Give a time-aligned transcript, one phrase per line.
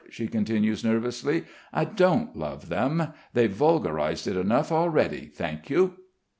[0.09, 1.43] she continues nervously.
[1.71, 3.13] "I don't love them.
[3.35, 5.93] They've vulgarised it enough already, thank you."